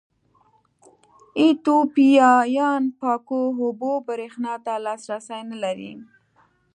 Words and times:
ایتوپیایان 1.39 2.83
پاکو 2.99 3.41
اوبو 3.61 3.91
برېښنا 4.07 4.53
ته 4.65 4.73
لاسرسی 4.85 5.41
نه 5.49 5.57
لري. 5.63 5.93